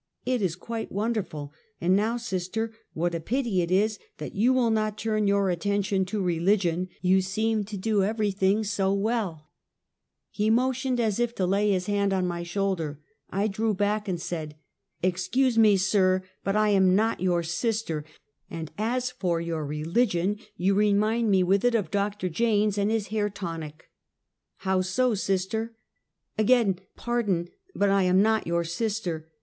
[0.25, 4.71] It is quite wonderful, and now, sister, what a pity it is that you will
[4.71, 6.89] not turn your attention to religion.
[7.03, 9.37] You seem to do everything so well." Wateks Gkow
[10.37, 10.41] Deep.
[10.41, 12.99] 81 He motioned as if to lay liis hand on my shoulder.
[13.29, 14.55] I drew back and said:
[15.03, 18.03] "Excuse me, sir, but I am not your sister;
[18.49, 23.09] and as for your religion you remind me with it of Doctor Jaynes and his
[23.09, 23.91] hair tonic.""
[24.65, 25.75] How so, sister?""
[26.39, 29.27] Again pardon, but I am not your sister.